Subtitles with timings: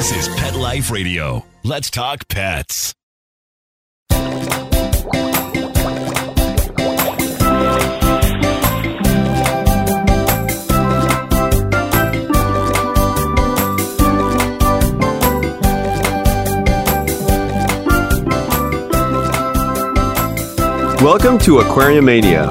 [0.00, 1.44] This is Pet Life Radio.
[1.62, 2.94] Let's talk pets.
[21.02, 22.48] Welcome to Aquariumania.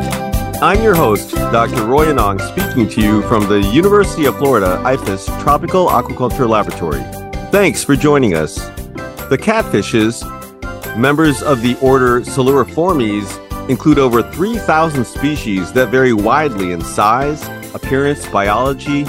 [0.62, 1.88] I'm your host, Dr.
[1.88, 7.19] Roy Yanong, speaking to you from the University of Florida IFAS Tropical Aquaculture Laboratory.
[7.52, 8.58] Thanks for joining us.
[9.30, 10.22] The catfishes,
[10.96, 13.28] members of the order Siluriformes,
[13.68, 19.04] include over 3,000 species that vary widely in size, appearance, biology,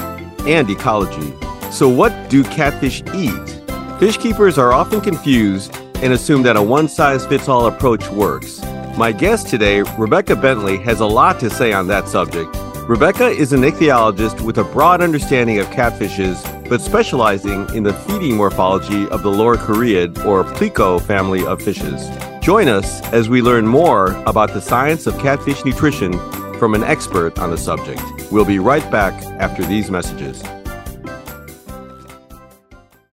[0.46, 1.34] and ecology.
[1.70, 3.60] So, what do catfish eat?
[3.98, 8.62] Fish keepers are often confused and assume that a one size fits all approach works.
[8.96, 12.56] My guest today, Rebecca Bentley, has a lot to say on that subject.
[12.88, 18.37] Rebecca is an ichthyologist with a broad understanding of catfishes, but specializing in the feeding
[18.37, 22.08] morphology of the lower Loricariid or Pleco family of fishes.
[22.41, 26.12] Join us as we learn more about the science of catfish nutrition
[26.61, 28.00] from an expert on the subject.
[28.31, 30.42] We'll be right back after these messages.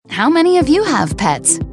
[0.09, 1.59] How many of you have pets?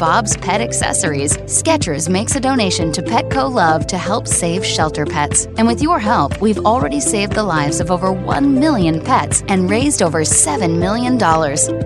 [0.00, 5.44] Bob's pet accessories, Skechers makes a donation to Petco Love to help save shelter pets.
[5.58, 9.68] And with your help, we've already saved the lives of over 1 million pets and
[9.68, 11.18] raised over $7 million.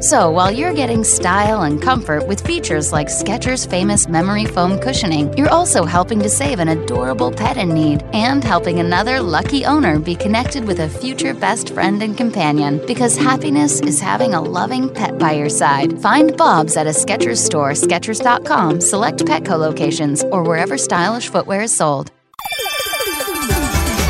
[0.01, 5.37] So while you're getting style and comfort with features like Skechers' famous memory foam cushioning,
[5.37, 9.98] you're also helping to save an adorable pet in need and helping another lucky owner
[9.98, 14.89] be connected with a future best friend and companion because happiness is having a loving
[14.89, 16.01] pet by your side.
[16.01, 17.74] Find Bob's at a Skechers store,
[18.05, 22.11] Skechers.com, select Petco locations, or wherever stylish footwear is sold.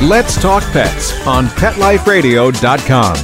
[0.02, 3.14] Let's Talk Pets on PetLifeRadio.com.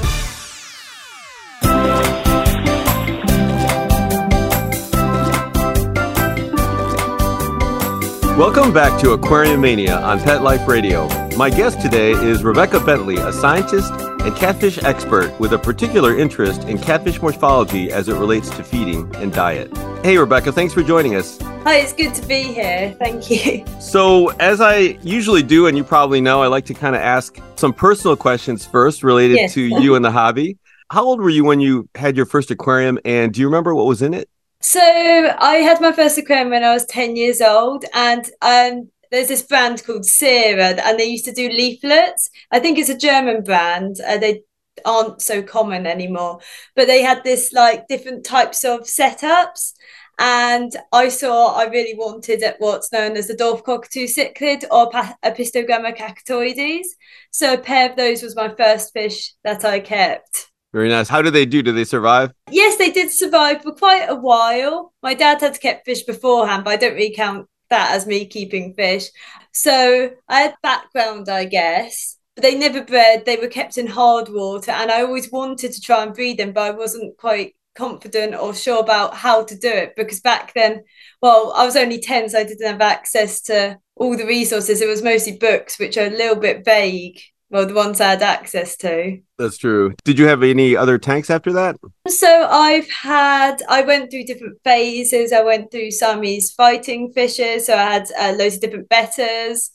[8.39, 11.09] Welcome back to Aquariumania on Pet Life Radio.
[11.37, 13.93] My guest today is Rebecca Bentley, a scientist
[14.25, 19.15] and catfish expert with a particular interest in catfish morphology as it relates to feeding
[19.17, 19.75] and diet.
[20.05, 21.39] Hey, Rebecca, thanks for joining us.
[21.65, 22.95] Hi, it's good to be here.
[22.99, 23.65] Thank you.
[23.81, 27.39] So, as I usually do, and you probably know, I like to kind of ask
[27.57, 29.55] some personal questions first related Yes.
[29.55, 30.59] to you and the hobby.
[30.91, 33.87] How old were you when you had your first aquarium, and do you remember what
[33.87, 34.29] was in it?
[34.61, 39.29] So, I had my first aquarium when I was 10 years old, and um, there's
[39.29, 42.31] this brand called Sera, and they used to do leaflets.
[42.51, 43.97] I think it's a German brand.
[44.07, 44.43] Uh, they
[44.85, 46.41] aren't so common anymore,
[46.77, 49.73] but they had this like different types of setups.
[50.19, 54.91] And I saw I really wanted at what's known as the dwarf cockatoo cichlid or
[55.25, 56.89] Apistogramma cacatoides.
[57.31, 60.51] So a pair of those was my first fish that I kept.
[60.73, 61.09] Very nice.
[61.09, 61.63] How did they do?
[61.63, 62.33] Did they survive?
[62.51, 64.93] Yes, they did survive for quite a while.
[65.03, 68.75] My dad had kept fish beforehand, but I don't really count that as me keeping
[68.75, 69.09] fish.
[69.53, 72.17] So I had background, I guess.
[72.37, 75.81] But they never bred, they were kept in hard water, and I always wanted to
[75.81, 79.69] try and breed them, but I wasn't quite confident or sure about how to do
[79.69, 80.85] it because back then,
[81.23, 84.81] well, I was only 10, so I didn't have access to all the resources.
[84.81, 87.21] It was mostly books, which are a little bit vague.
[87.51, 89.21] Well, the ones I had access to.
[89.37, 89.95] That's true.
[90.05, 91.77] Did you have any other tanks after that?
[92.07, 95.33] So I've had, I went through different phases.
[95.33, 97.67] I went through Siamese fighting fishes.
[97.67, 99.71] So I had uh, loads of different bettas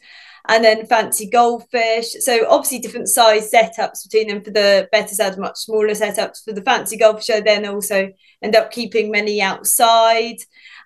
[0.47, 2.13] and then fancy goldfish.
[2.19, 4.41] So obviously different size setups between them.
[4.41, 6.45] For the bettas, I had much smaller setups.
[6.45, 8.09] For the fancy goldfish, I then also
[8.41, 10.37] end up keeping many outside.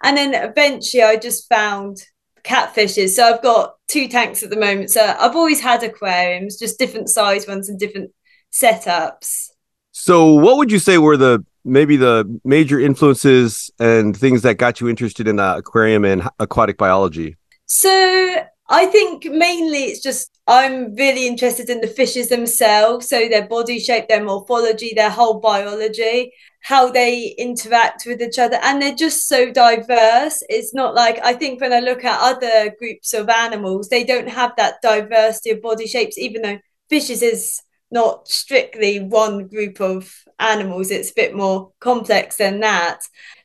[0.01, 2.01] And then eventually I just found
[2.44, 3.09] catfishes.
[3.09, 4.91] So I've got two tanks at the moment.
[4.91, 8.11] So I've always had aquariums, just different size ones and different
[8.52, 9.49] setups.
[9.91, 14.79] So, what would you say were the maybe the major influences and things that got
[14.79, 17.35] you interested in uh, aquarium and aquatic biology?
[17.66, 23.47] So I think mainly it's just I'm really interested in the fishes themselves, so their
[23.47, 26.31] body shape, their morphology, their whole biology,
[26.61, 30.43] how they interact with each other, and they're just so diverse.
[30.49, 34.29] It's not like I think when I look at other groups of animals, they don't
[34.29, 37.61] have that diversity of body shapes, even though fishes is
[37.91, 42.99] not strictly one group of animals, it's a bit more complex than that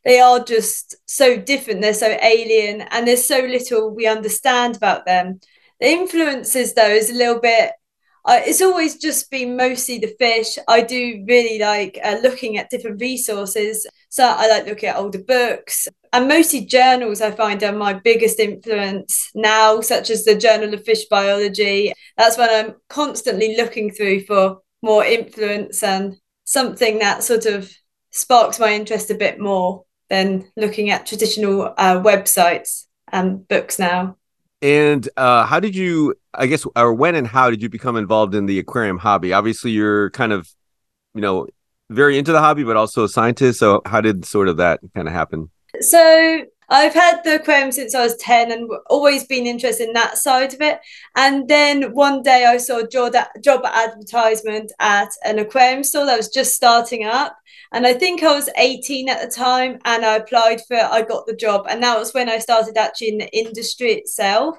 [0.05, 5.07] they are just so different they're so alien and there's so little we understand about
[5.07, 5.41] them
[5.81, 7.73] The influences though is a little bit
[8.27, 10.57] uh, it's always just been mostly the fish.
[10.67, 13.87] I do really like uh, looking at different resources.
[14.09, 17.21] So I like looking at older books and mostly journals.
[17.21, 21.93] I find are my biggest influence now, such as the Journal of Fish Biology.
[22.17, 27.71] That's when I'm constantly looking through for more influence and something that sort of
[28.11, 34.17] sparks my interest a bit more than looking at traditional uh, websites and books now.
[34.63, 38.35] And uh, how did you, I guess, or when and how did you become involved
[38.35, 39.33] in the aquarium hobby?
[39.33, 40.49] Obviously, you're kind of,
[41.15, 41.47] you know,
[41.91, 43.59] very into the hobby, but also a scientist.
[43.59, 45.51] So, how did sort of that kind of happen?
[45.81, 50.17] So, I've had the aquarium since I was 10 and always been interested in that
[50.17, 50.81] side of it.
[51.15, 56.17] And then one day I saw a job, job advertisement at an aquarium store that
[56.17, 57.37] was just starting up.
[57.75, 61.03] And I think I was 18 at the time and I applied for it, I
[61.03, 61.67] got the job.
[61.69, 64.57] And that was when I started actually in the industry itself.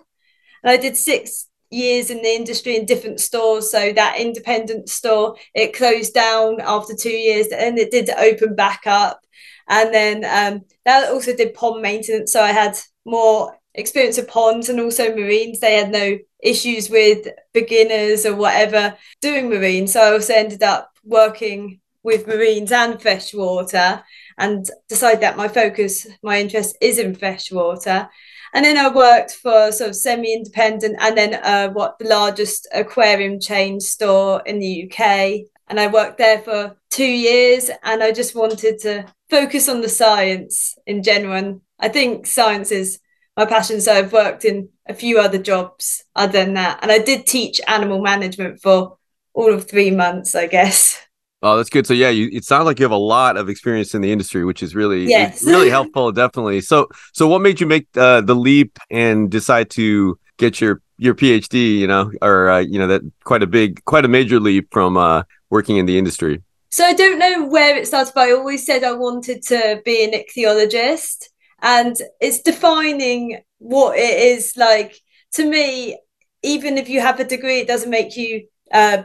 [0.62, 3.72] And I did six years in the industry in different stores.
[3.72, 8.82] So that independent store, it closed down after two years and it did open back
[8.86, 9.22] up.
[9.70, 12.34] And then um, that also did pond maintenance.
[12.34, 15.62] So I had more experience of ponds and also marines.
[15.62, 19.88] They had no issues with beginners or whatever doing marine.
[19.88, 24.04] So I also ended up working with marines and freshwater
[24.38, 28.08] and decided that my focus, my interest is in freshwater.
[28.54, 33.40] And then I worked for sort of semi-independent and then uh, what the largest aquarium
[33.40, 35.48] chain store in the UK.
[35.68, 39.90] And I worked there for two years and I just wanted to focus on the
[39.90, 41.34] science in general.
[41.34, 43.00] And I think science is
[43.36, 43.82] my passion.
[43.82, 46.80] So I've worked in a few other jobs other than that.
[46.84, 48.98] And I did teach animal management for
[49.34, 51.05] all of three months, I guess.
[51.46, 51.86] Oh, that's good.
[51.86, 54.44] So yeah, you, it sounds like you have a lot of experience in the industry,
[54.44, 55.44] which is really yes.
[55.46, 56.12] really helpful.
[56.12, 56.60] Definitely.
[56.62, 61.14] So so what made you make uh, the leap and decide to get your your
[61.14, 61.78] PhD?
[61.78, 64.98] You know, or uh, you know that quite a big, quite a major leap from
[64.98, 65.22] uh,
[65.52, 66.42] working in the industry.
[66.72, 70.04] So I don't know where it started, but I always said I wanted to be
[70.04, 71.30] an ichthyologist,
[71.62, 75.00] and it's defining what it is like
[75.34, 76.00] to me.
[76.42, 78.48] Even if you have a degree, it doesn't make you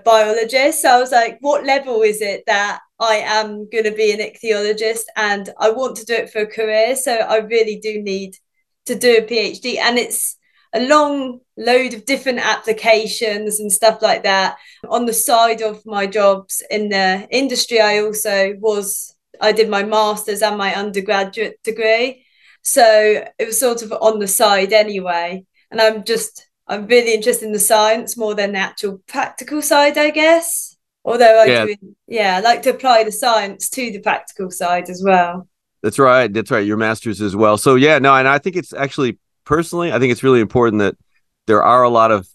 [0.04, 0.82] biologist.
[0.82, 4.18] So I was like, what level is it that I am going to be an
[4.18, 6.96] ichthyologist and I want to do it for a career?
[6.96, 8.36] So I really do need
[8.86, 9.78] to do a PhD.
[9.78, 10.36] And it's
[10.72, 14.56] a long load of different applications and stuff like that.
[14.88, 19.82] On the side of my jobs in the industry, I also was, I did my
[19.82, 22.24] master's and my undergraduate degree.
[22.62, 25.44] So it was sort of on the side anyway.
[25.70, 29.98] And I'm just I'm really interested in the science more than the actual practical side,
[29.98, 30.76] I guess.
[31.04, 31.64] Although I yeah.
[31.64, 31.76] do,
[32.06, 35.48] yeah, I like to apply the science to the practical side as well.
[35.82, 36.32] That's right.
[36.32, 36.64] That's right.
[36.64, 37.58] Your master's as well.
[37.58, 40.96] So yeah, no, and I think it's actually personally, I think it's really important that
[41.46, 42.28] there are a lot of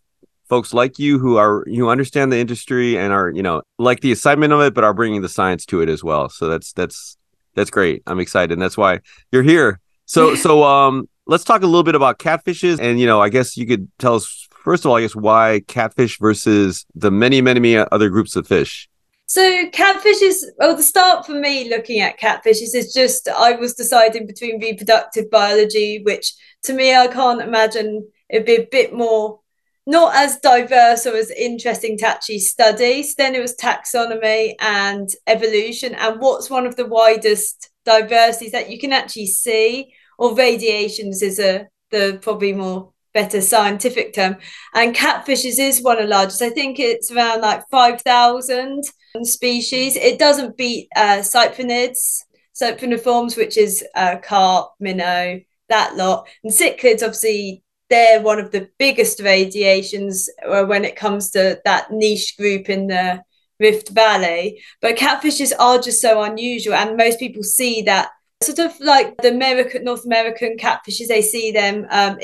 [0.50, 4.12] folks like you who are who understand the industry and are you know like the
[4.12, 6.28] assignment of it, but are bringing the science to it as well.
[6.28, 7.18] So that's that's
[7.54, 8.04] that's great.
[8.06, 9.00] I'm excited, and that's why
[9.32, 9.80] you're here.
[10.06, 12.80] So so um let's talk a little bit about catfishes.
[12.80, 15.62] And, you know, I guess you could tell us, first of all, I guess, why
[15.68, 18.88] catfish versus the many, many, many other groups of fish.
[19.28, 23.74] So catfish is well the start for me looking at catfishes is just I was
[23.74, 26.32] deciding between reproductive biology, which
[26.64, 29.40] to me I can't imagine it'd be a bit more
[29.88, 33.04] not as diverse or as interesting to actually study.
[33.04, 35.96] So then it was taxonomy and evolution.
[35.96, 41.40] And what's one of the widest diversities that you can actually see or radiations is
[41.40, 44.38] a the probably more better scientific term.
[44.74, 46.42] And catfishes is one of the largest.
[46.42, 48.84] I think it's around like 5,000
[49.24, 49.96] species.
[49.96, 56.28] It doesn't beat uh, cyprinoids, cypriniforms, which is uh, carp, minnow, that lot.
[56.44, 61.92] And cichlids, obviously, they're one of the biggest radiations uh, when it comes to that
[61.92, 63.24] niche group in the
[63.60, 64.62] Rift Valley.
[64.82, 68.10] But catfishes are just so unusual, and most people see that
[68.42, 72.18] sort of like the American, North American catfishes, they see them um,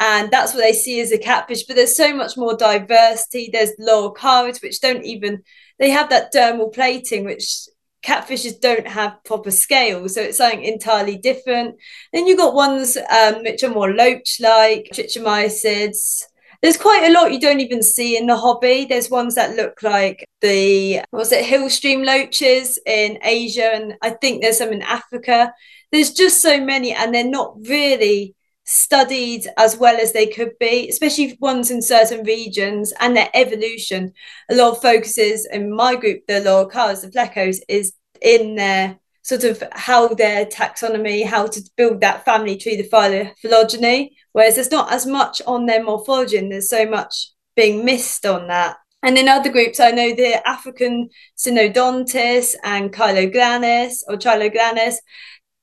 [0.00, 1.64] and that's what they see as a catfish.
[1.64, 3.50] But there's so much more diversity.
[3.52, 5.42] There's loricariids, which don't even
[5.78, 7.68] they have that dermal plating, which
[8.02, 11.76] catfishes don't have proper scales, so it's something entirely different.
[12.12, 16.22] Then you've got ones um, which are more loach-like, trichomycids,
[16.62, 18.84] there's quite a lot you don't even see in the hobby.
[18.84, 24.42] There's ones that look like the was it hillstream loaches in Asia, and I think
[24.42, 25.52] there's some in Africa.
[25.90, 30.88] There's just so many, and they're not really studied as well as they could be,
[30.88, 34.12] especially ones in certain regions and their evolution.
[34.50, 39.44] A lot of focuses in my group, the Loricariids, the Plecos, is in their sort
[39.44, 44.92] of how their taxonomy, how to build that family tree, the phylogeny, whereas there's not
[44.92, 48.76] as much on their morphology and there's so much being missed on that.
[49.02, 54.96] And in other groups, I know the African Synodontis and Chiloglanis or Chiloglanis,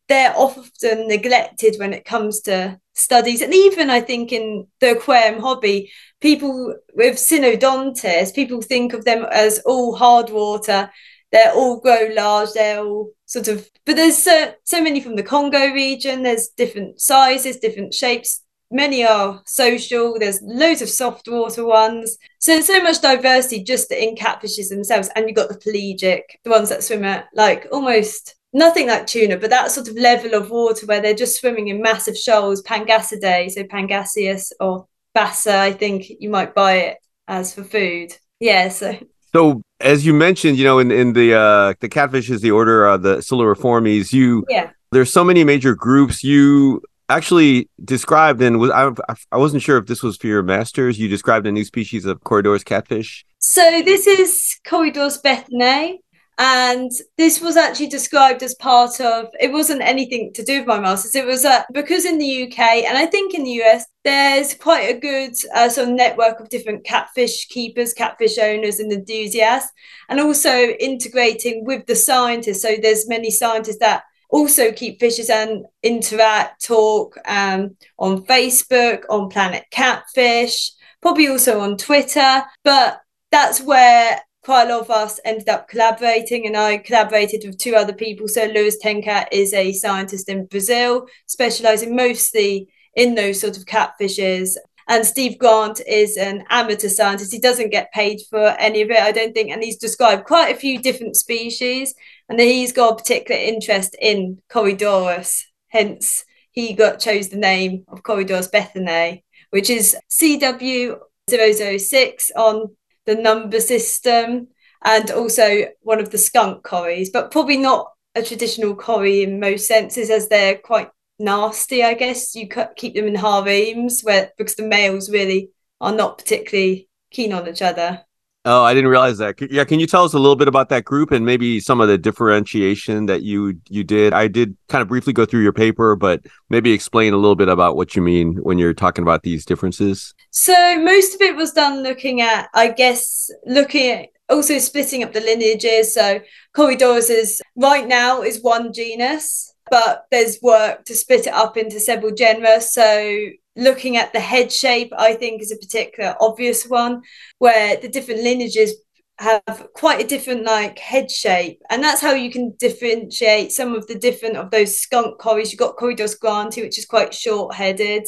[0.08, 3.42] they're often neglected when it comes to studies.
[3.42, 9.26] And even I think in the aquarium hobby, people with Synodontis, people think of them
[9.32, 10.90] as all hard water.
[11.32, 15.24] They're all grow large, they're all sort of, but there's so, so many from the
[15.24, 21.66] Congo region, there's different sizes, different shapes, many are social there's loads of soft water
[21.66, 22.18] ones.
[22.40, 26.50] So there's so much diversity just in catfishes themselves and you've got the pelagic the
[26.50, 30.50] ones that swim at like almost nothing like tuna but that sort of level of
[30.50, 36.10] water where they're just swimming in massive shoals Pangasiidae so pangasius or basa i think
[36.20, 38.14] you might buy it as for food.
[38.40, 38.98] Yeah so
[39.38, 42.86] so as you mentioned you know in, in the uh the catfish is the order
[42.86, 44.72] of the Siluriformes you yeah.
[44.92, 46.24] there's so many major groups.
[46.24, 48.92] You actually described and was I,
[49.32, 51.00] I wasn't sure if this was for your masters.
[51.00, 53.26] You described a new species of Corydoras catfish.
[53.40, 56.00] So this is Corydoras bethanae
[56.40, 60.80] and this was actually described as part of it wasn't anything to do with my
[60.80, 64.54] masters it was uh, because in the uk and i think in the us there's
[64.54, 69.72] quite a good uh, sort of network of different catfish keepers catfish owners and enthusiasts
[70.10, 75.66] and also integrating with the scientists so there's many scientists that also keep fishes and
[75.84, 82.44] interact, talk um, on Facebook, on Planet Catfish, probably also on Twitter.
[82.64, 83.00] But
[83.32, 87.76] that's where quite a lot of us ended up collaborating, and I collaborated with two
[87.76, 88.30] other people.
[88.30, 94.56] So Luiz Tencatt is a scientist in Brazil, specializing mostly in those sort of catfishes.
[94.88, 97.34] And Steve Grant is an amateur scientist.
[97.34, 99.52] He doesn't get paid for any of it, I don't think.
[99.52, 101.94] And he's described quite a few different species.
[102.30, 105.42] And he's got a particular interest in Corydoras.
[105.68, 112.78] Hence, he got chose the name of Corydoras bethanae, which is CW006 on
[113.08, 114.50] the number system
[114.84, 119.68] and also one of the skunk cories, but probably not a traditional cory in most
[119.68, 122.36] senses as they're quite nasty, I guess.
[122.36, 125.50] You keep them in harems where because the males really
[125.82, 128.04] are not particularly keen on each other.
[128.50, 129.36] Oh, I didn't realize that.
[129.52, 131.90] Yeah, can you tell us a little bit about that group and maybe some of
[131.90, 134.14] the differentiation that you you did?
[134.14, 137.50] I did kind of briefly go through your paper, but maybe explain a little bit
[137.50, 140.16] about what you mean when you're talking about these differences.
[140.32, 145.12] So most of it was done looking at, I guess, looking at also splitting up
[145.12, 145.94] the lineages.
[145.94, 146.22] So
[146.56, 151.80] Corydoras is right now is one genus but there's work to split it up into
[151.80, 152.62] several genera.
[152.62, 157.02] So looking at the head shape, I think is a particular obvious one
[157.40, 158.76] where the different lineages
[159.20, 161.62] have quite a different like head shape.
[161.70, 165.60] And that's how you can differentiate some of the different of those skunk cories you've
[165.60, 168.08] got Corydoras grantii which is quite short headed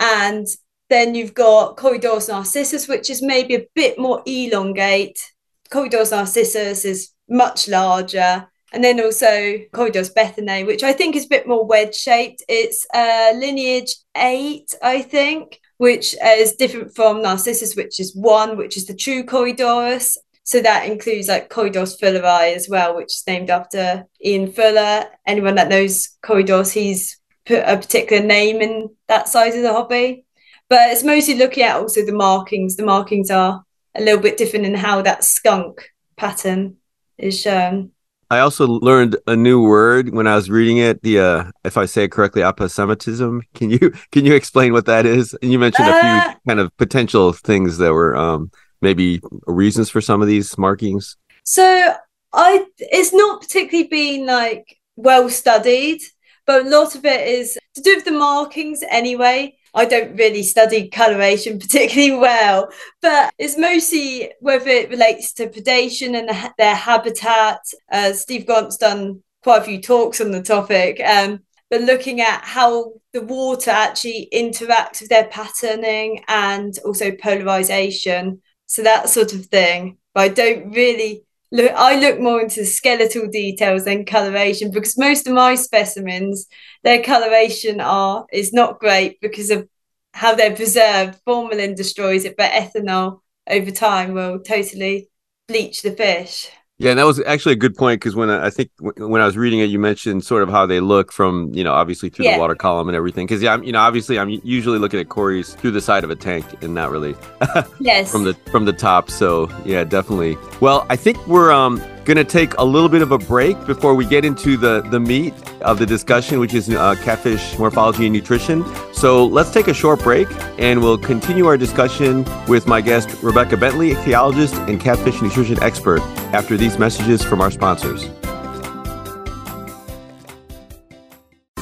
[0.00, 0.46] and
[0.90, 5.32] then you've got Corydoras narcissus which is maybe a bit more elongate.
[5.70, 9.26] Corydoras narcissus is much larger and then also
[9.72, 12.42] Corydoras bethanae, which I think is a bit more wedge shaped.
[12.48, 18.76] It's uh, lineage eight, I think, which is different from Narcissus, which is one, which
[18.76, 20.16] is the true Corydoras.
[20.44, 25.06] So that includes like Corydoras fulleri as well, which is named after Ian Fuller.
[25.26, 30.24] Anyone that knows Corydoras, he's put a particular name in that side of the hobby.
[30.68, 32.76] But it's mostly looking at also the markings.
[32.76, 33.62] The markings are
[33.94, 36.76] a little bit different in how that skunk pattern
[37.16, 37.92] is shown.
[38.30, 41.02] I also learned a new word when I was reading it.
[41.02, 43.40] The uh, if I say it correctly, aposematism.
[43.54, 45.34] Can you can you explain what that is?
[45.42, 48.50] And you mentioned uh, a few uh, kind of potential things that were um,
[48.82, 51.16] maybe reasons for some of these markings.
[51.44, 51.94] So
[52.32, 56.00] I, it's not particularly been like well studied,
[56.46, 59.56] but a lot of it is to do with the markings anyway.
[59.74, 62.70] I don't really study coloration particularly well,
[63.02, 67.60] but it's mostly whether it relates to predation and their habitat.
[67.90, 72.42] Uh, Steve Grant's done quite a few talks on the topic, um, but looking at
[72.44, 78.42] how the water actually interacts with their patterning and also polarization.
[78.66, 79.98] So that sort of thing.
[80.14, 85.26] But I don't really look I look more into skeletal details than coloration because most
[85.26, 86.46] of my specimens
[86.88, 89.68] their coloration are is not great because of
[90.14, 95.08] how they're preserved formalin destroys it but ethanol over time will totally
[95.48, 96.48] bleach the fish
[96.80, 99.20] Yeah, and that was actually a good point because when I, I think w- when
[99.20, 102.08] I was reading it, you mentioned sort of how they look from you know obviously
[102.10, 102.34] through Yeah.
[102.36, 103.26] the water column and everything.
[103.26, 106.10] Because yeah, I'm, you know obviously I'm usually looking at cories through the side of
[106.10, 107.14] a tank and not really
[107.90, 108.12] Yes.
[108.12, 109.10] from the from the top.
[109.10, 109.28] So
[109.64, 110.36] yeah, definitely.
[110.60, 114.06] Well, I think we're um gonna take a little bit of a break before we
[114.06, 118.64] get into the the meat of the discussion, which is uh, catfish morphology and nutrition.
[118.94, 120.26] So let's take a short break,
[120.58, 126.00] and we'll continue our discussion with my guest Rebecca Bentley, ichthyologist and catfish nutrition expert.
[126.32, 128.02] After these messages from our sponsors.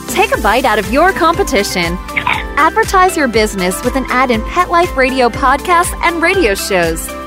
[0.08, 1.96] Take a bite out of your competition.
[2.58, 7.06] Advertise your business with an ad in Pet Life Radio podcasts and radio shows.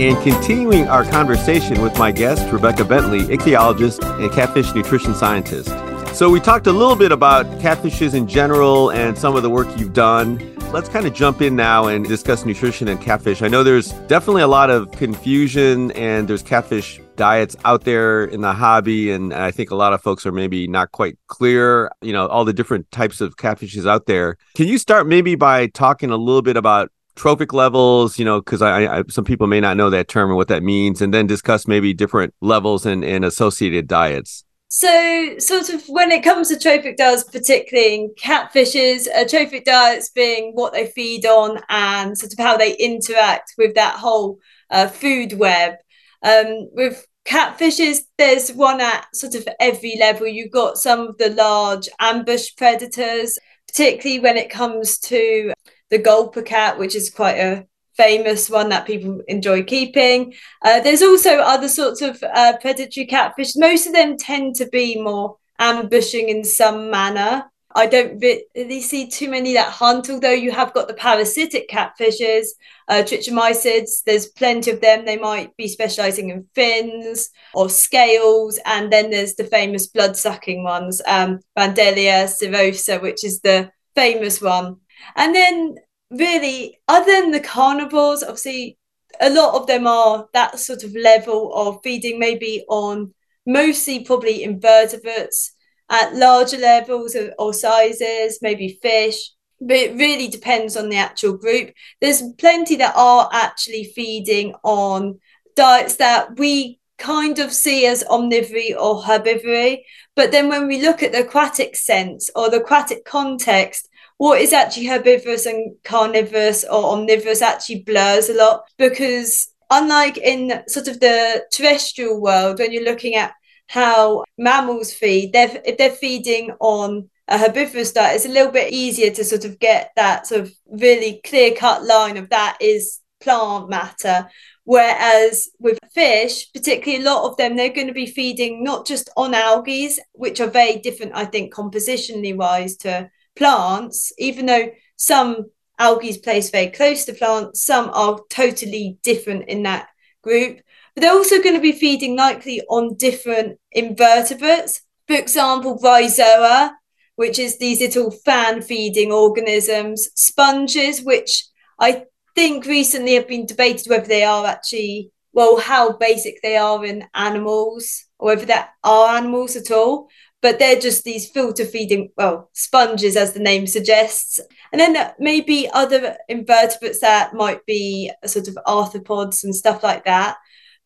[0.00, 5.68] and continuing our conversation with my guest, Rebecca Bentley, ichthyologist and catfish nutrition scientist.
[6.16, 9.68] So, we talked a little bit about catfishes in general and some of the work
[9.78, 10.56] you've done.
[10.72, 13.42] Let's kind of jump in now and discuss nutrition and catfish.
[13.42, 18.40] I know there's definitely a lot of confusion and there's catfish diets out there in
[18.40, 19.10] the hobby.
[19.10, 22.44] And I think a lot of folks are maybe not quite clear, you know, all
[22.44, 24.36] the different types of catfishes out there.
[24.54, 28.62] Can you start maybe by talking a little bit about trophic levels, you know, because
[28.62, 31.26] I, I some people may not know that term and what that means, and then
[31.26, 34.44] discuss maybe different levels and, and associated diets.
[34.72, 40.10] So, sort of when it comes to trophic diets, particularly in catfishes, uh, trophic diets
[40.10, 44.38] being what they feed on and sort of how they interact with that whole
[44.70, 45.74] uh, food web.
[46.22, 50.28] Um, with catfishes, there's one at sort of every level.
[50.28, 55.52] You've got some of the large ambush predators, particularly when it comes to
[55.90, 60.32] the gulper cat, which is quite a famous one that people enjoy keeping.
[60.62, 63.56] Uh, there's also other sorts of uh, predatory catfish.
[63.56, 67.44] Most of them tend to be more ambushing in some manner.
[67.72, 72.46] I don't really see too many that hunt, although you have got the parasitic catfishes,
[72.88, 74.02] uh, trichomycids.
[74.04, 75.04] There's plenty of them.
[75.04, 78.58] They might be specializing in fins or scales.
[78.64, 84.40] And then there's the famous blood sucking ones, um, Vandellia cirrhosa, which is the famous
[84.40, 84.76] one.
[85.16, 85.76] And then,
[86.10, 88.78] really, other than the carnivores, obviously,
[89.20, 93.14] a lot of them are that sort of level of feeding, maybe on
[93.46, 95.52] mostly probably invertebrates
[95.90, 99.32] at larger levels or, or sizes, maybe fish.
[99.60, 101.72] But it really depends on the actual group.
[102.00, 105.20] There's plenty that are actually feeding on
[105.54, 109.82] diets that we kind of see as omnivory or herbivory.
[110.16, 113.88] But then when we look at the aquatic sense or the aquatic context,
[114.20, 120.62] what is actually herbivorous and carnivorous or omnivorous actually blurs a lot because unlike in
[120.68, 123.32] sort of the terrestrial world when you're looking at
[123.66, 128.70] how mammals feed they're, if they're feeding on a herbivorous diet it's a little bit
[128.74, 133.00] easier to sort of get that sort of really clear cut line of that is
[133.20, 134.28] plant matter.
[134.64, 139.10] Whereas with fish, particularly a lot of them, they're going to be feeding not just
[139.16, 145.46] on algae, which are very different, I think, compositionally wise to plants, even though some
[145.78, 149.88] algae place very close to plants, some are totally different in that
[150.22, 150.60] group.
[150.94, 154.82] But they're also going to be feeding likely on different invertebrates.
[155.06, 156.72] For example, bryozoa,
[157.16, 161.46] which is these little fan feeding organisms, sponges, which
[161.78, 166.84] I think recently have been debated whether they are actually, well, how basic they are
[166.84, 170.08] in animals, or whether they are animals at all
[170.42, 174.40] but they're just these filter feeding, well, sponges, as the name suggests.
[174.72, 180.36] And then maybe other invertebrates that might be sort of arthropods and stuff like that.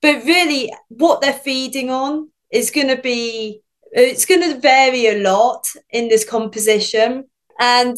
[0.02, 3.62] But really, what they're feeding on is going to be,
[3.92, 7.24] it's going to vary a lot in this composition.
[7.60, 7.96] And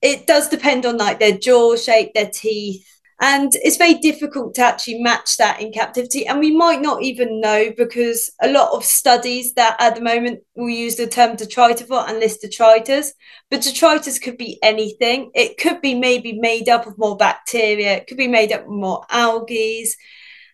[0.00, 2.86] it does depend on like their jaw shape, their teeth,
[3.22, 6.26] And it's very difficult to actually match that in captivity.
[6.26, 10.40] And we might not even know because a lot of studies that at the moment
[10.56, 13.12] will use the term detritivore and list detritus.
[13.48, 15.30] But detritus could be anything.
[15.36, 18.70] It could be maybe made up of more bacteria, it could be made up of
[18.70, 19.86] more algae.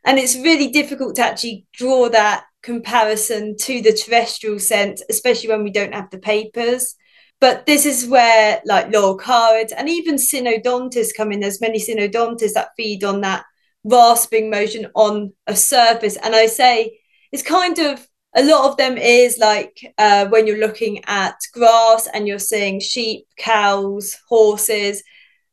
[0.04, 5.64] And it's really difficult to actually draw that comparison to the terrestrial scent, especially when
[5.64, 6.96] we don't have the papers.
[7.40, 11.40] But this is where like loricariids and even Synodontis come in.
[11.40, 13.44] There's many Synodontis that feed on that
[13.84, 16.16] rasping motion on a surface.
[16.16, 16.98] And I say
[17.30, 22.08] it's kind of a lot of them is like uh, when you're looking at grass
[22.12, 25.02] and you're seeing sheep, cows, horses,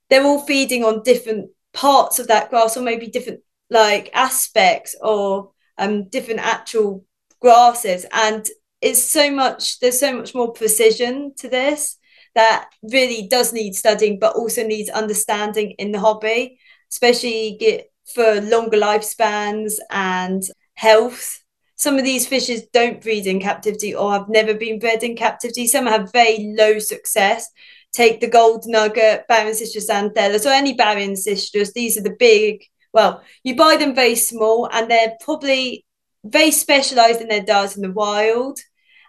[0.09, 5.51] they're all feeding on different parts of that grass or maybe different like aspects or
[5.77, 7.05] um, different actual
[7.39, 8.05] grasses.
[8.11, 8.45] And
[8.85, 11.97] it's so much there's so much more precision to this
[12.35, 16.59] that really does need studying but also needs understanding in the hobby
[16.91, 20.43] especially get for longer lifespans and
[20.75, 21.41] health.
[21.75, 25.67] Some of these fishes don't breed in captivity or have never been bred in captivity.
[25.67, 27.49] Some have very low success.
[27.91, 33.55] Take the gold nugget Baryancistrus xanthellus or any Baryancistrus these are the big well you
[33.55, 35.85] buy them very small and they're probably
[36.23, 38.59] very specialized in their diets in the wild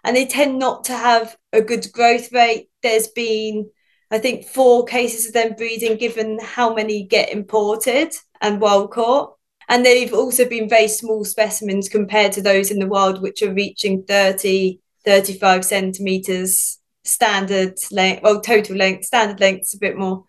[0.06, 2.70] and they tend not to have a good growth rate.
[2.80, 3.68] There's been,
[4.10, 9.34] I think, four cases of them breeding, given how many get imported and wild caught.
[9.68, 13.52] And they've also been very small specimens compared to those in the wild, which are
[13.52, 20.24] reaching 30, 35 centimeters standard length, well, total length, standard length is a bit more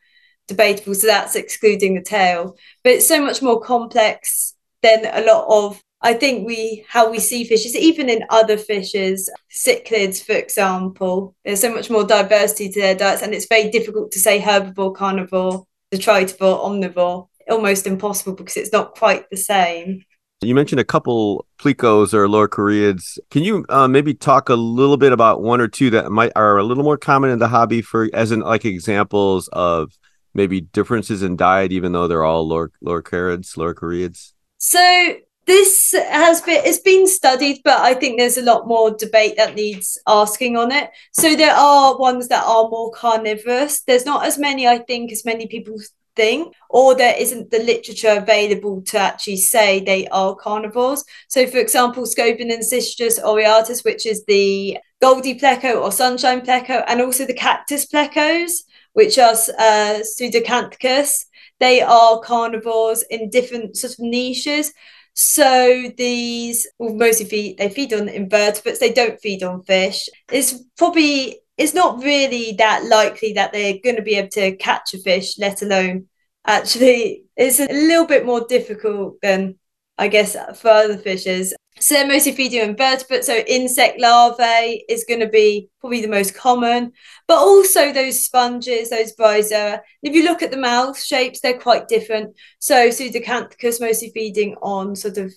[0.48, 0.96] debatable.
[0.96, 2.58] So that's excluding the tail.
[2.84, 7.20] But it's so much more complex than a lot of I think we how we
[7.20, 12.82] see fishes, even in other fishes, cichlids, for example, there's so much more diversity to
[12.82, 17.28] their diets, and it's very difficult to say herbivore, carnivore, detritivore, omnivore.
[17.50, 20.04] Almost impossible because it's not quite the same.
[20.42, 23.18] You mentioned a couple plecos or loricariids.
[23.32, 26.58] Can you uh, maybe talk a little bit about one or two that might are
[26.58, 29.98] a little more common in the hobby for as in like examples of
[30.34, 34.34] maybe differences in diet, even though they're all lor- loricariids, loricariids?
[34.60, 35.16] So
[35.48, 39.56] this has been it's been studied but i think there's a lot more debate that
[39.56, 40.92] needs asking on it.
[41.14, 43.82] So there are ones that are more carnivorous.
[43.82, 45.80] There's not as many i think as many people
[46.16, 51.06] think or there isn't the literature available to actually say they are carnivores.
[51.30, 57.26] So for example Scobinancistrus aureatus which is the goldie pleco or sunshine pleco and also
[57.26, 58.52] the cactus plecos
[58.94, 61.26] which are uh, pseudacanthicus
[61.60, 64.74] they are carnivores in different sort of niches
[65.18, 68.80] so these well, mostly feed they feed on invertebrates.
[68.80, 70.08] They don't feed on fish.
[70.32, 74.94] It's probably it's not really that likely that they're going to be able to catch
[74.94, 76.06] a fish, let alone
[76.46, 77.24] actually.
[77.36, 79.56] It's a little bit more difficult than
[79.98, 81.56] I guess for other fishes.
[81.80, 83.28] So they're mostly feeding on invertebrates.
[83.28, 86.92] So insect larvae is going to be probably the most common,
[87.28, 89.80] but also those sponges, those bryozoa.
[90.02, 92.36] If you look at the mouth shapes, they're quite different.
[92.60, 95.34] So Pseudacanthicus mostly feeding on sort of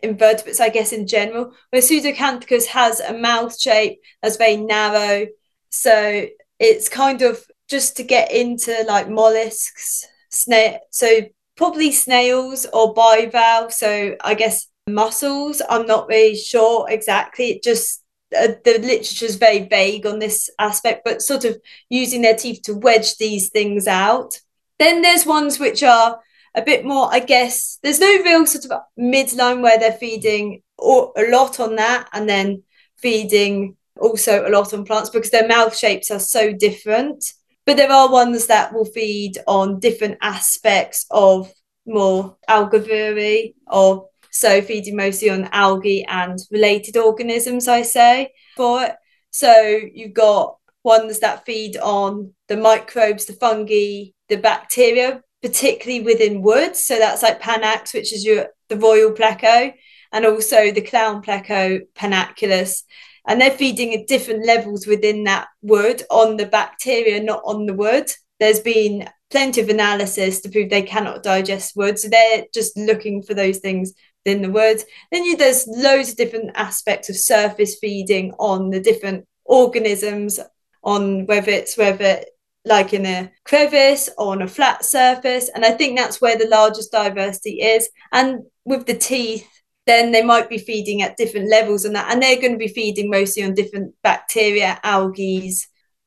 [0.00, 5.26] invertebrates, I guess, in general, where Pseudacanthicus has a mouth shape that's very narrow.
[5.70, 6.26] So
[6.58, 10.78] it's kind of just to get into like mollusks, snail.
[10.90, 11.22] So
[11.56, 13.72] probably snails or bivalve.
[13.72, 15.62] So I guess mussels.
[15.68, 17.50] I'm not really sure exactly.
[17.50, 18.02] It just
[18.36, 22.62] uh, the literature is very vague on this aspect, but sort of using their teeth
[22.64, 24.38] to wedge these things out.
[24.78, 26.20] Then there's ones which are
[26.54, 31.12] a bit more, I guess, there's no real sort of midline where they're feeding or
[31.16, 32.62] a lot on that and then
[32.96, 37.24] feeding also a lot on plants because their mouth shapes are so different.
[37.66, 41.52] But there are ones that will feed on different aspects of
[41.86, 48.94] more algivore or so feeding mostly on algae and related organisms, I say, for it.
[49.30, 56.42] So you've got ones that feed on the microbes, the fungi, the bacteria, particularly within
[56.42, 56.84] woods.
[56.84, 59.72] So that's like Panaque, which is your the royal pleco,
[60.12, 62.82] and also the clown pleco Panaqolus.
[63.26, 67.74] And they're feeding at different levels within that wood on the bacteria, not on the
[67.74, 68.10] wood.
[68.40, 71.98] There's been plenty of analysis to prove they cannot digest wood.
[71.98, 73.92] So they're just looking for those things
[74.28, 74.84] in the woods.
[75.10, 80.38] Then you, there's loads of different aspects of surface feeding on the different organisms,
[80.82, 82.20] on whether it's whether
[82.64, 85.50] like in a crevice or on a flat surface.
[85.54, 87.88] And I think that's where the largest diversity is.
[88.12, 89.48] And with the teeth,
[89.86, 92.12] then they might be feeding at different levels on that.
[92.12, 95.52] And they're going to be feeding mostly on different bacteria, algae,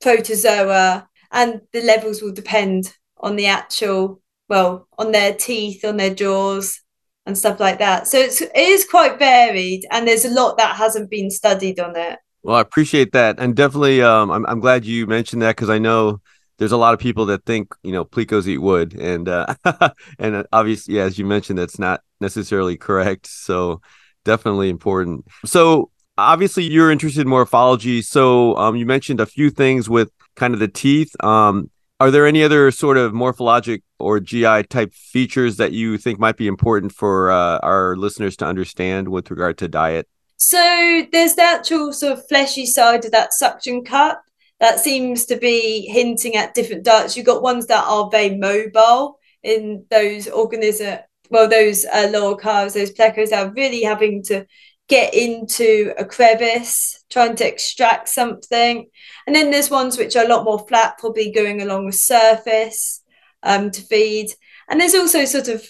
[0.01, 6.13] protozoa, and the levels will depend on the actual well on their teeth, on their
[6.13, 6.81] jaws,
[7.25, 8.07] and stuff like that.
[8.07, 11.95] So it's it is quite varied, and there's a lot that hasn't been studied on
[11.95, 12.19] it.
[12.43, 15.79] Well, I appreciate that, and definitely, um, I'm I'm glad you mentioned that because I
[15.79, 16.21] know
[16.57, 19.53] there's a lot of people that think you know plecos eat wood, and uh,
[20.19, 23.27] and obviously, yeah, as you mentioned, that's not necessarily correct.
[23.27, 23.81] So
[24.25, 25.25] definitely important.
[25.45, 28.01] So obviously, you're interested in morphology.
[28.01, 31.15] So um, you mentioned a few things with kind of the teeth.
[31.23, 31.69] Um,
[32.01, 36.35] are there any other sort of morphologic or GI type features that you think might
[36.35, 40.09] be important for uh, our listeners to understand with regard to diet?
[40.35, 44.23] So there's the actual sort of fleshy side of that suction cup
[44.59, 47.15] that seems to be hinting at different diets.
[47.15, 52.73] You've got ones that are very mobile in those organism, well, those uh, lower calves,
[52.73, 54.47] those plecos are really having to
[54.91, 58.89] get into a crevice, trying to extract something.
[59.25, 63.01] And then there's ones which are a lot more flat, probably going along the surface
[63.41, 64.32] um, to feed.
[64.67, 65.65] And there's also sort of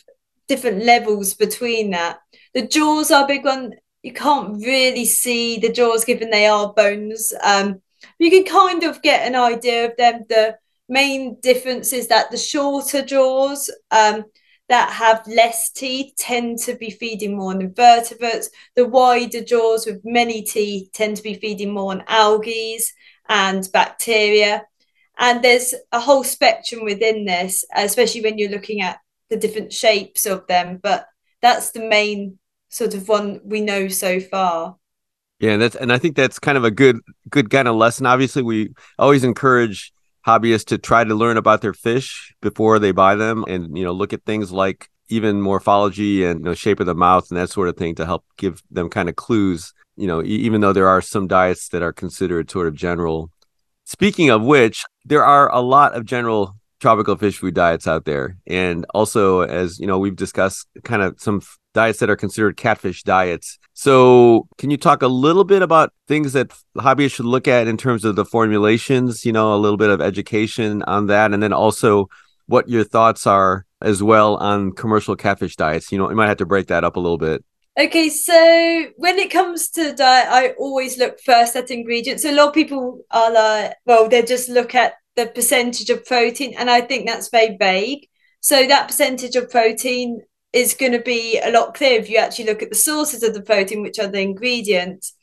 [0.47, 2.17] different levels between that.
[2.55, 3.75] The jaws are a big one.
[4.01, 7.31] You can't really see the jaws given they are bones.
[7.43, 7.79] Um,
[8.17, 10.25] you can kind of get an idea of them.
[10.29, 10.57] The
[10.89, 14.25] main difference is that the shorter jaws, um,
[14.71, 18.49] that have less teeth tend to be feeding more on invertebrates.
[18.77, 22.79] The wider jaws with many teeth tend to be feeding more on algae
[23.27, 24.65] and bacteria.
[25.19, 30.25] And there's a whole spectrum within this, especially when you're looking at the different shapes
[30.25, 30.79] of them.
[30.81, 31.05] But
[31.41, 34.77] that's the main sort of one we know so far.
[35.41, 36.97] Yeah, that's and I think that's kind of a good
[37.29, 38.05] good kind of lesson.
[38.05, 39.91] Obviously, we always encourage
[40.25, 43.91] hobbyists to try to learn about their fish before they buy them and you know
[43.91, 47.49] look at things like even morphology and you know, shape of the mouth and that
[47.49, 50.88] sort of thing to help give them kind of clues you know even though there
[50.88, 53.29] are some diets that are considered sort of general.
[53.86, 58.38] Speaking of which there are a lot of general tropical fish food diets out there.
[58.47, 61.41] And also as you know we've discussed kind of some
[61.73, 63.60] diets that are considered catfish diets.
[63.73, 67.77] So, can you talk a little bit about things that hobbyists should look at in
[67.77, 69.25] terms of the formulations?
[69.25, 72.07] You know, a little bit of education on that, and then also
[72.47, 75.91] what your thoughts are as well on commercial catfish diets.
[75.91, 77.43] You know, you might have to break that up a little bit.
[77.79, 82.23] Okay, so when it comes to diet, I always look first at ingredients.
[82.23, 86.05] So a lot of people are like, well, they just look at the percentage of
[86.05, 88.10] protein, and I think that's very vague.
[88.41, 90.21] So that percentage of protein
[90.53, 93.33] is going to be a lot clearer if you actually look at the sources of
[93.33, 95.15] the protein, which are the ingredients.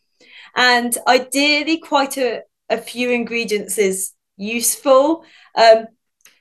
[0.57, 5.25] And ideally, quite a, a few ingredients is useful.
[5.55, 5.87] Um,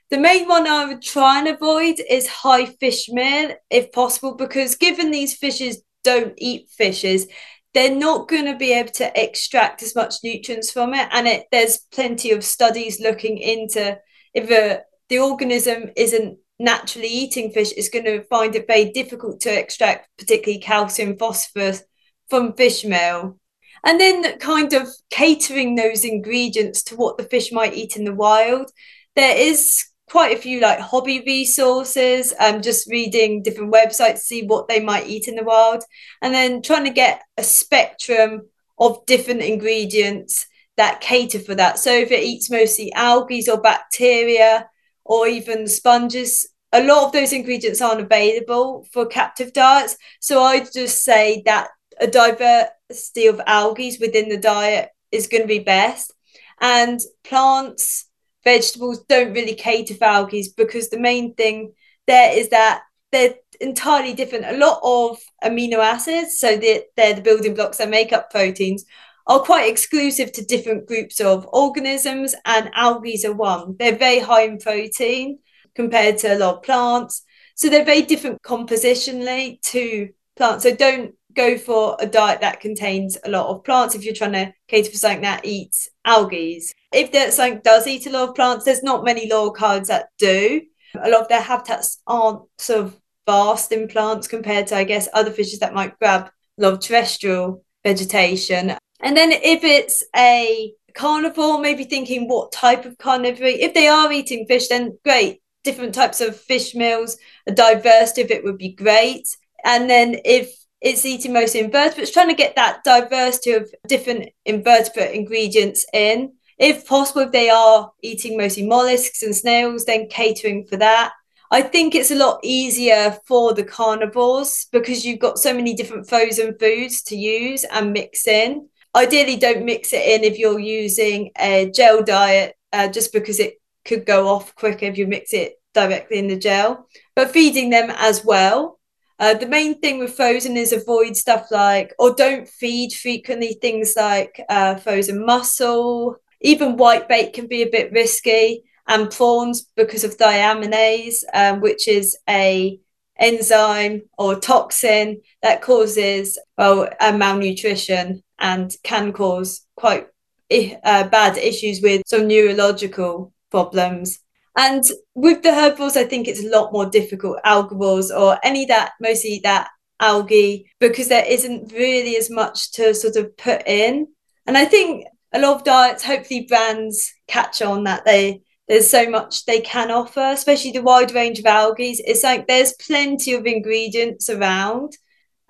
[0.09, 4.75] the main one I would try and avoid is high fish meal, if possible, because
[4.75, 7.27] given these fishes don't eat fishes,
[7.73, 11.09] they're not going to be able to extract as much nutrients from it.
[11.11, 13.99] And it, there's plenty of studies looking into
[14.33, 19.41] if a, the organism isn't naturally eating fish is going to find it very difficult
[19.41, 21.83] to extract, particularly calcium, phosphorus
[22.29, 23.39] from fish meal.
[23.83, 28.13] And then kind of catering those ingredients to what the fish might eat in the
[28.13, 28.71] wild.
[29.15, 34.43] There is quite a few like hobby resources, um, just reading different websites to see
[34.45, 35.83] what they might eat in the wild,
[36.21, 41.77] and then trying to get a spectrum of different ingredients that cater for that.
[41.79, 44.69] So if it eats mostly algae or bacteria,
[45.07, 46.47] or even sponges.
[46.73, 49.97] A lot of those ingredients aren't available for captive diets.
[50.19, 55.47] So I'd just say that a diversity of algae within the diet is going to
[55.47, 56.13] be best.
[56.59, 58.09] And plants,
[58.43, 61.73] vegetables don't really cater for algae because the main thing
[62.05, 64.45] there is that they're entirely different.
[64.45, 68.85] A lot of amino acids, so they're, they're the building blocks that make up proteins,
[69.27, 73.75] are quite exclusive to different groups of organisms, and algae are one.
[73.77, 75.39] They're very high in protein
[75.75, 77.23] compared to a lot of plants.
[77.55, 80.63] So they're very different compositionally to plants.
[80.63, 84.31] So don't go for a diet that contains a lot of plants if you're trying
[84.33, 86.61] to cater for something that eats algae.
[86.91, 90.61] If that something does eat a lot of plants, there's not many lorcards that do.
[90.99, 95.09] A lot of their habitats aren't sort of vast in plants compared to, I guess,
[95.13, 98.75] other fishes that might grab a lot of terrestrial vegetation.
[98.99, 103.47] And then if it's a carnivore, maybe thinking what type of carnivore.
[103.47, 105.41] If they are eating fish, then great.
[105.63, 109.27] Different types of fish meals, a diversity of it would be great.
[109.63, 115.15] And then if it's eating mostly invertebrates, trying to get that diversity of different invertebrate
[115.15, 116.33] ingredients in.
[116.57, 121.13] If possible, if they are eating mostly mollusks and snails, then catering for that.
[121.51, 126.09] I think it's a lot easier for the carnivores because you've got so many different
[126.09, 131.31] frozen foods to use and mix in ideally don't mix it in if you're using
[131.37, 135.53] a gel diet uh, just because it could go off quicker if you mix it
[135.73, 138.79] directly in the gel, but feeding them as well.
[139.19, 143.95] Uh, the main thing with frozen is avoid stuff like, or don't feed frequently things
[143.95, 146.17] like uh, frozen mussel.
[146.41, 151.87] Even white bait can be a bit risky, and prawns because of thiaminase, um, which
[151.87, 152.79] is a
[153.19, 160.07] enzyme or toxin that causes well malnutrition and can cause quite
[160.51, 164.19] uh, bad issues with some neurological problems.
[164.55, 167.39] And with the herbivores, I think it's a lot more difficult.
[167.45, 169.69] Algivores or any that mostly that
[169.99, 174.07] algae because there isn't really as much to sort of put in.
[174.45, 179.09] And I think a lot of diets, hopefully brands catch on that they there's so
[179.09, 181.95] much they can offer, especially the wide range of algae.
[182.05, 184.97] It's like there's plenty of ingredients around,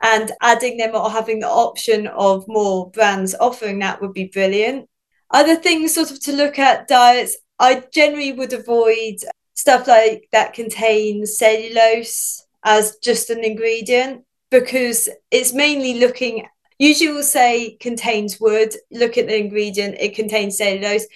[0.02, 4.88] and adding them or having the option of more brands offering that would be brilliant.
[5.32, 9.16] Other things, sort of, to look at diets, I generally would avoid
[9.56, 16.46] stuff like that contains cellulose as just an ingredient because it's mainly looking
[16.80, 21.08] usually we'll say contains wood look at the ingredient it contains cellulose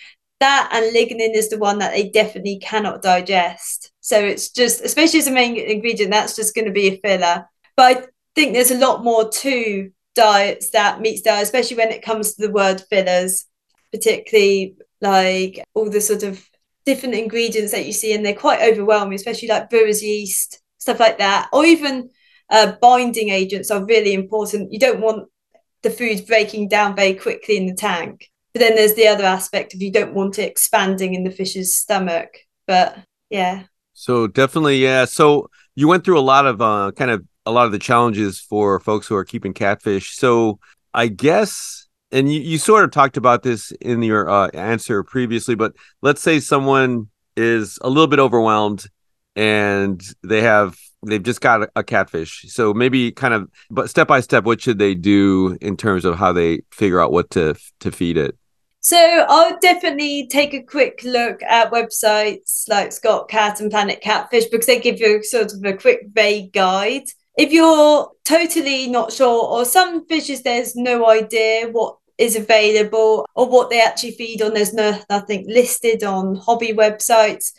[0.41, 3.93] that and lignin is the one that they definitely cannot digest.
[4.01, 7.47] So it's just, especially as a main ingredient, that's just going to be a filler.
[7.77, 12.01] But I think there's a lot more to diets that meats diet, especially when it
[12.01, 13.45] comes to the word fillers,
[13.91, 16.45] particularly like all the sort of
[16.85, 21.17] different ingredients that you see, and they're quite overwhelming, especially like brewer's yeast, stuff like
[21.19, 22.09] that, or even
[22.49, 24.73] uh, binding agents are really important.
[24.73, 25.29] You don't want
[25.81, 28.29] the food breaking down very quickly in the tank.
[28.53, 31.75] But then there's the other aspect of you don't want it expanding in the fish's
[31.75, 32.29] stomach.
[32.67, 32.97] But
[33.29, 33.63] yeah.
[33.93, 35.05] So definitely, yeah.
[35.05, 38.39] So you went through a lot of uh, kind of a lot of the challenges
[38.39, 40.15] for folks who are keeping catfish.
[40.15, 40.59] So
[40.93, 45.55] I guess, and you, you sort of talked about this in your uh, answer previously,
[45.55, 48.85] but let's say someone is a little bit overwhelmed
[49.35, 54.19] and they have they've just got a, catfish so maybe kind of but step by
[54.19, 57.91] step what should they do in terms of how they figure out what to to
[57.91, 58.37] feed it
[58.83, 58.97] so
[59.29, 64.79] I'll definitely take a quick look at websites like ScotCat and Planet Catfish because they
[64.79, 67.03] give you sort of a quick vague guide.
[67.37, 73.47] If you're totally not sure, or some fishes there's no idea what is available or
[73.49, 77.53] what they actually feed on, there's no nothing listed on hobby websites,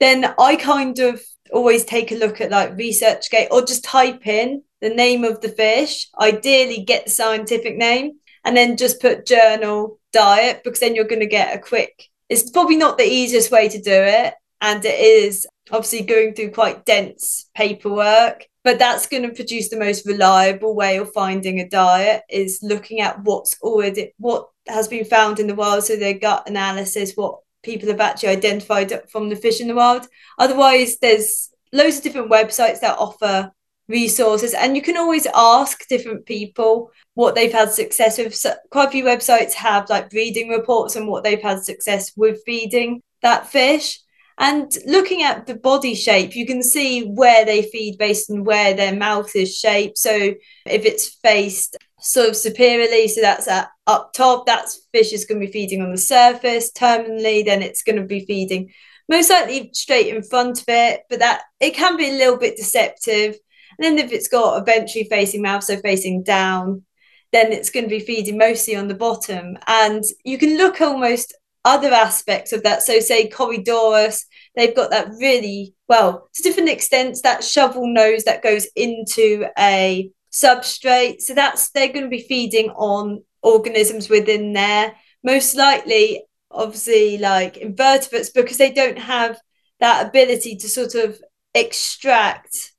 [0.00, 4.62] then I kind of always take a look at like ResearchGate or just type in
[4.80, 9.98] the name of the fish, ideally get the scientific name, and then just put journal
[10.12, 13.68] diet because then you're going to get a quick it's probably not the easiest way
[13.68, 19.24] to do it and it is obviously going through quite dense paperwork but that's going
[19.24, 24.12] to produce the most reliable way of finding a diet is looking at what's already
[24.18, 25.84] what has been found in the wild.
[25.84, 30.06] So their gut analysis what people have actually identified from the fish in the wild.
[30.38, 33.50] Otherwise there's loads of different websites that offer
[33.88, 38.34] resources and you can always ask different people what they've had success with.
[38.34, 42.40] So quite a few websites have like breeding reports and what they've had success with
[42.46, 44.00] feeding that fish
[44.38, 48.74] and looking at the body shape you can see where they feed based on where
[48.74, 49.98] their mouth is shaped.
[49.98, 50.34] So
[50.66, 55.40] if it's faced sort of superiorly so that's at up top that's fish is going
[55.40, 56.72] to be feeding on the surface.
[56.72, 58.72] Terminally then it's going to be feeding
[59.08, 62.56] most likely straight in front of it but that it can be a little bit
[62.56, 63.36] deceptive.
[63.78, 66.84] And then if it's got a ventral facing mouth, so facing down,
[67.32, 69.56] then it's going to be feeding mostly on the bottom.
[69.66, 72.82] And you can look almost other aspects of that.
[72.82, 74.24] So say Corydoras,
[74.56, 80.10] they've got that really well to different extents, that shovel nose that goes into a
[80.32, 81.20] substrate.
[81.20, 84.94] So that's they're going to be feeding on organisms within there.
[85.22, 89.38] Most likely, obviously, like invertebrates, because they don't have
[89.80, 91.20] that ability to sort of
[91.54, 92.72] extract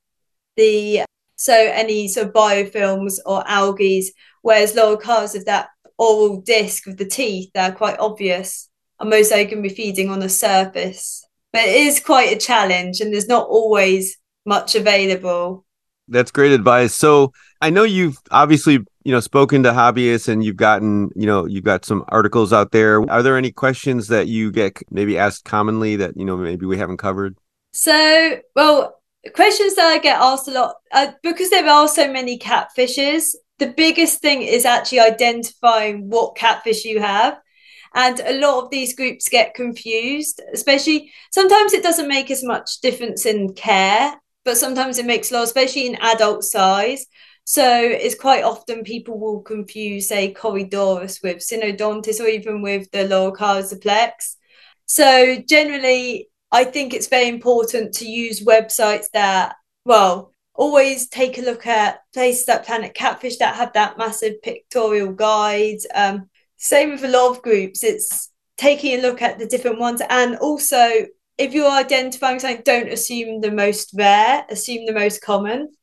[0.55, 1.03] the
[1.35, 4.09] so any sort of biofilms or algae,
[4.41, 8.69] whereas loricars of that oral disc of the teeth, they're quite obvious.
[9.03, 11.25] And most they can be feeding on the surface.
[11.51, 15.65] But it is quite a challenge and there's not always much available.
[16.07, 16.95] That's great advice.
[16.95, 21.45] So I know you've obviously, you know, spoken to hobbyists and you've gotten, you know,
[21.45, 23.01] you've got some articles out there.
[23.11, 26.77] Are there any questions that you get maybe asked commonly that, you know, maybe we
[26.77, 27.35] haven't covered?
[27.73, 29.01] So, well,
[29.35, 33.35] questions that I get asked a lot uh, because there are so many catfishes.
[33.59, 37.37] The biggest thing is actually identifying what catfish you have.
[37.95, 42.81] And a lot of these groups get confused, especially sometimes it doesn't make as much
[42.81, 47.05] difference in care, but sometimes it makes a lot, especially in adult size.
[47.45, 52.99] So it's quite often people will confuse, say, Corydoras with Synodontis or even with the
[52.99, 54.35] Loricarius plex.
[54.85, 61.41] So generally, I think it's very important to use websites that, well, always take a
[61.41, 65.79] look at places like Planet Catfish that have that massive pictorial guide.
[65.93, 66.29] Um,
[66.63, 70.01] same with a lot of groups, it's taking a look at the different ones.
[70.09, 71.07] And also,
[71.37, 75.73] if you're identifying something, don't assume the most rare, assume the most common,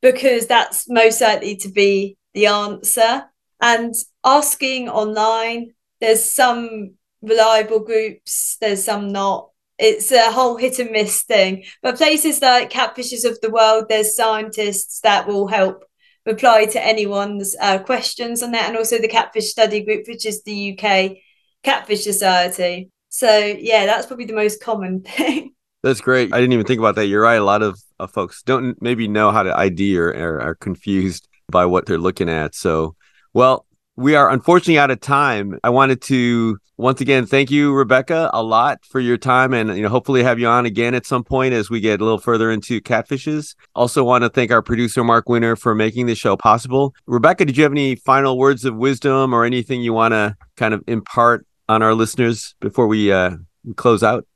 [0.00, 3.24] because that's most likely to be the answer.
[3.60, 10.92] And asking online, there's some reliable groups, there's some not it's a whole hit and
[10.92, 11.64] miss thing.
[11.82, 15.84] But places like Catfishes of the World, there's scientists that will help
[16.26, 20.42] reply to anyone's uh, questions on that, and also the Catfish Study Group, which is
[20.42, 21.18] the UK
[21.62, 22.90] Catfish Society.
[23.08, 25.54] So yeah, that's probably the most common thing.
[25.82, 26.32] That's great.
[26.32, 27.06] I didn't even think about that.
[27.06, 27.34] You're right.
[27.34, 31.28] A lot of uh, folks don't maybe know how to ID or, or are confused
[31.50, 32.54] by what they're looking at.
[32.54, 32.94] So,
[33.34, 33.66] well,
[33.96, 35.58] we are unfortunately out of time.
[35.62, 39.82] I wanted to once again thank you, Rebecca, a lot for your time, and you
[39.82, 42.50] know hopefully have you on again at some point as we get a little further
[42.50, 43.54] into catfishes.
[43.74, 46.94] Also, want to thank our producer Mark Winter for making the show possible.
[47.06, 50.74] Rebecca, did you have any final words of wisdom or anything you want to kind
[50.74, 53.36] of impart on our listeners before we uh,
[53.76, 54.26] close out?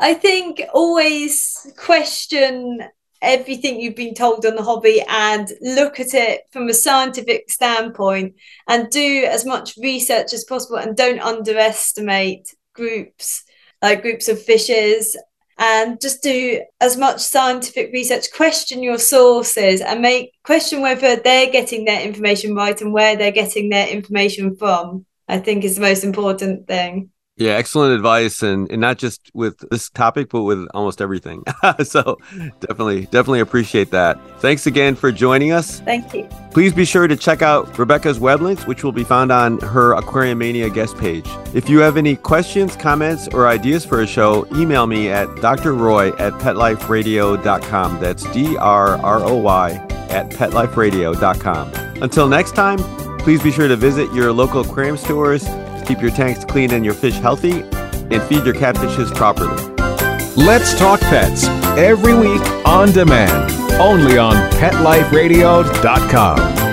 [0.00, 2.80] I think always question
[3.24, 8.34] everything you've been told on the hobby and look at it from a scientific standpoint
[8.68, 13.44] and do as much research as possible and don't underestimate groups
[13.82, 15.16] like groups of fishes
[15.58, 21.50] and just do as much scientific research question your sources and make question whether they're
[21.50, 25.80] getting their information right and where they're getting their information from i think is the
[25.80, 30.68] most important thing yeah, excellent advice, and, and not just with this topic, but with
[30.72, 31.42] almost everything.
[31.82, 32.16] so
[32.60, 34.20] definitely, definitely appreciate that.
[34.38, 35.80] Thanks again for joining us.
[35.80, 36.28] Thank you.
[36.52, 39.96] Please be sure to check out Rebecca's web links, which will be found on her
[39.96, 41.26] Aquariumania guest page.
[41.54, 46.12] If you have any questions, comments, or ideas for a show, email me at drroy
[46.20, 48.00] at petliferadio.com.
[48.00, 49.70] That's D R R O Y
[50.10, 51.74] at petliferadio.com.
[52.00, 52.78] Until next time,
[53.18, 55.44] please be sure to visit your local aquarium stores
[55.84, 59.62] keep your tanks clean and your fish healthy, and feed your catfishes properly.
[60.36, 61.46] Let's Talk Pets
[61.78, 66.63] every week on demand, only on PetLifeRadio.com.